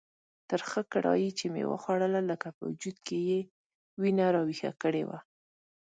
[0.49, 3.39] ترخه کړایي چې مې وخوړله لکه په وجود کې یې
[4.01, 5.19] وینه راویښه کړې وه.